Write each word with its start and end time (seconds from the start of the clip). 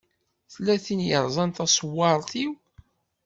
Tella 0.53 0.75
tin 0.85 0.99
i 1.05 1.07
yeṛẓan 1.09 1.49
taṣewwaṛt-iw. 1.51 2.51